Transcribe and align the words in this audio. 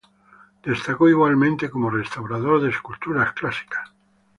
Destacó 0.63 1.09
igualmente 1.09 1.69
como 1.69 1.91
restaurador 1.91 2.59
de 2.59 2.69
esculturas 2.71 3.33
clásicas. 3.33 3.91